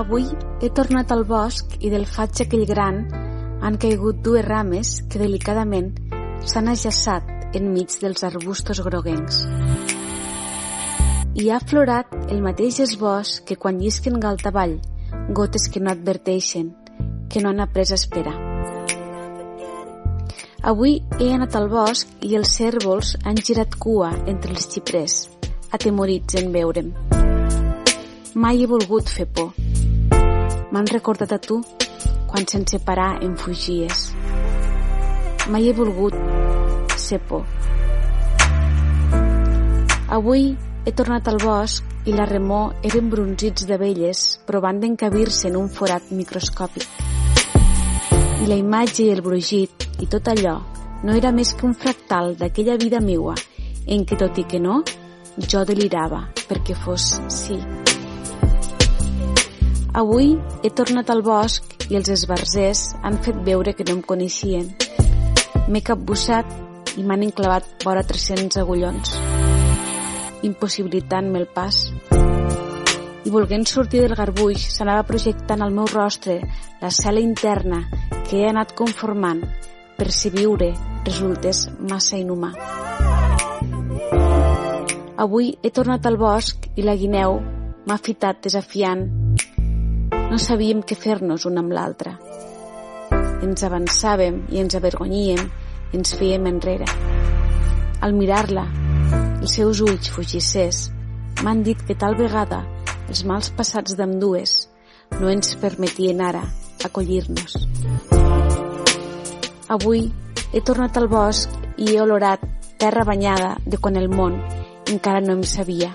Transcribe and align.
Avui 0.00 0.24
he 0.62 0.70
tornat 0.72 1.10
al 1.12 1.26
bosc 1.28 1.74
i 1.84 1.90
del 1.92 2.06
faig 2.08 2.40
aquell 2.40 2.62
gran 2.68 3.02
han 3.60 3.74
caigut 3.82 4.22
dues 4.24 4.46
rames 4.46 4.92
que 5.12 5.20
delicadament 5.20 5.90
s'han 6.48 6.70
ajaçat 6.72 7.56
enmig 7.58 7.98
dels 8.00 8.24
arbustos 8.24 8.80
groguencs. 8.86 9.42
I 11.36 11.50
ha 11.50 11.58
aflorat 11.60 12.16
el 12.32 12.40
mateix 12.46 12.80
esbós 12.86 13.34
que 13.44 13.58
quan 13.60 13.82
llisquen 13.82 14.16
galtavall, 14.24 14.78
gotes 15.36 15.68
que 15.68 15.84
no 15.84 15.92
adverteixen, 15.92 16.72
que 17.28 17.44
no 17.44 17.52
han 17.52 17.60
après 17.60 17.92
a 17.92 18.00
esperar. 18.00 18.36
Avui 20.72 21.02
he 21.18 21.32
anat 21.34 21.60
al 21.60 21.68
bosc 21.68 22.24
i 22.24 22.38
els 22.40 22.56
cèrvols 22.56 23.18
han 23.24 23.36
girat 23.36 23.76
cua 23.76 24.14
entre 24.24 24.56
els 24.56 24.70
xiprers, 24.72 25.26
atemorits 25.76 26.40
en 26.40 26.54
veure'm. 26.56 26.94
Mai 28.34 28.62
he 28.62 28.70
volgut 28.70 29.12
fer 29.12 29.28
por. 29.28 29.59
M'han 30.70 30.86
recordat 30.86 31.32
a 31.34 31.38
tu 31.42 31.60
quan 32.30 32.46
sense 32.46 32.78
parar 32.86 33.18
em 33.26 33.34
fugies. 33.36 34.12
Mai 35.50 35.66
he 35.66 35.72
volgut 35.74 36.14
ser 36.96 37.18
por. 37.26 37.42
Avui 40.10 40.54
he 40.86 40.92
tornat 40.94 41.28
al 41.28 41.42
bosc 41.42 41.84
i 42.06 42.14
la 42.14 42.26
remor 42.30 42.76
eren 42.86 43.10
bronzits 43.10 43.66
d'abelles 43.66 44.22
provant 44.46 44.78
d'encabir-se 44.80 45.50
en 45.50 45.58
un 45.60 45.68
forat 45.68 46.14
microscòpic. 46.14 46.86
I 48.40 48.48
la 48.48 48.56
imatge 48.56 49.04
i 49.04 49.12
el 49.12 49.26
brugit 49.26 49.90
i 49.98 50.06
tot 50.06 50.30
allò 50.30 50.56
no 51.02 51.18
era 51.18 51.34
més 51.34 51.52
que 51.54 51.66
un 51.66 51.74
fractal 51.74 52.36
d'aquella 52.38 52.78
vida 52.80 53.02
meua 53.04 53.34
en 53.86 54.06
què, 54.06 54.16
tot 54.16 54.38
i 54.38 54.46
que 54.46 54.62
no, 54.62 54.82
jo 55.50 55.64
delirava 55.66 56.28
perquè 56.46 56.78
fos 56.78 57.16
sí. 57.32 57.58
Avui 60.00 60.30
he 60.64 60.70
tornat 60.72 61.10
al 61.12 61.20
bosc 61.20 61.74
i 61.92 61.96
els 61.98 62.08
esbarzers 62.08 62.94
han 63.04 63.18
fet 63.20 63.36
veure 63.44 63.74
que 63.76 63.84
no 63.84 63.98
em 63.98 64.00
coneixien. 64.00 64.70
M'he 65.68 65.82
capbussat 65.84 66.96
i 66.96 67.04
m'han 67.04 67.26
enclavat 67.26 67.84
vora 67.84 68.00
300 68.08 68.56
agullons, 68.62 69.12
impossibilitant-me 70.48 71.42
el 71.42 71.46
pas. 71.52 71.82
I 72.16 73.34
volguent 73.34 73.68
sortir 73.68 74.00
del 74.06 74.16
garbuix 74.16 74.70
s'anava 74.72 75.04
projectant 75.04 75.60
al 75.60 75.76
meu 75.76 75.90
rostre 75.92 76.38
la 76.80 76.88
cel·la 76.88 77.20
interna 77.20 77.82
que 78.30 78.40
he 78.40 78.48
anat 78.48 78.72
conformant 78.80 79.44
per 80.00 80.08
si 80.16 80.32
viure 80.32 80.72
resultés 81.04 81.66
massa 81.92 82.16
inhumà. 82.16 82.54
Avui 85.20 85.58
he 85.60 85.76
tornat 85.76 86.08
al 86.08 86.16
bosc 86.16 86.70
i 86.80 86.88
la 86.88 86.96
guineu 86.96 87.42
m'ha 87.84 88.00
fitat 88.00 88.40
desafiant 88.48 89.29
no 90.30 90.38
sabíem 90.38 90.84
què 90.86 90.94
fer-nos 90.94 91.42
un 91.48 91.58
amb 91.58 91.72
l'altre. 91.74 92.12
Ens 93.42 93.64
avançàvem 93.66 94.44
i 94.54 94.60
ens 94.62 94.76
avergonyíem 94.78 95.40
i 95.42 95.98
ens 95.98 96.12
fèiem 96.14 96.44
enrere. 96.46 96.86
Al 98.06 98.14
mirar-la, 98.14 98.62
els 99.40 99.56
seus 99.58 99.80
ulls 99.82 100.10
fugissers 100.14 100.84
m'han 101.42 101.64
dit 101.66 101.82
que 101.86 101.96
tal 101.98 102.14
vegada 102.14 102.60
els 103.08 103.24
mals 103.26 103.50
passats 103.58 103.96
d'ambdues 103.98 104.52
no 105.18 105.32
ens 105.32 105.56
permetien 105.58 106.22
ara 106.22 106.44
acollir-nos. 106.86 107.56
Avui 109.74 110.04
he 110.52 110.62
tornat 110.62 111.00
al 111.00 111.08
bosc 111.10 111.50
i 111.74 111.90
he 111.90 111.98
olorat 112.04 112.44
terra 112.78 113.02
banyada 113.08 113.56
de 113.66 113.82
quan 113.82 113.98
el 113.98 114.06
món 114.14 114.38
encara 114.86 115.24
no 115.26 115.34
em 115.34 115.42
sabia. 115.42 115.90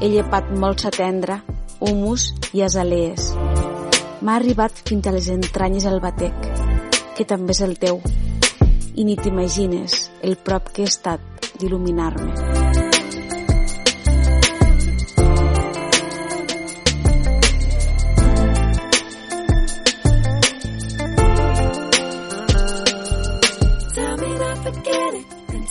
He 0.00 0.08
llepat 0.12 0.48
molsa 0.56 0.88
tendra 0.94 1.42
humus 1.80 2.32
i 2.52 2.62
azalees. 2.62 3.32
M'ha 4.22 4.36
arribat 4.36 4.72
fins 4.88 5.06
a 5.06 5.12
les 5.14 5.28
entranyes 5.32 5.86
el 5.86 6.00
batec, 6.00 6.34
que 7.16 7.24
també 7.28 7.52
és 7.56 7.62
el 7.66 7.76
teu, 7.78 8.00
i 8.96 9.04
ni 9.04 9.16
t'imagines 9.16 10.10
el 10.22 10.36
prop 10.36 10.72
que 10.72 10.84
he 10.84 10.90
estat 10.90 11.20
d'il·luminar-me. 11.60 12.32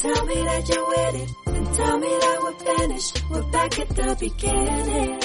Tell 0.06 0.24
me 0.28 0.36
that 0.36 0.70
you're 0.70 0.88
with 0.88 1.16
it, 1.24 1.30
and 1.48 1.74
tell 1.74 1.98
me 1.98 2.08
that 2.08 2.38
we're 2.44 2.78
finished, 2.78 3.24
we're 3.32 3.52
back 3.52 3.80
at 3.80 3.90
the 3.90 4.16
beginning. 4.20 5.25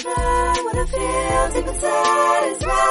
about 0.00 0.64
what 0.64 0.76
I 0.76 0.86
feel 0.86 1.54
deep 1.54 1.66
inside 1.74 2.52
is 2.52 2.64
right. 2.64 2.87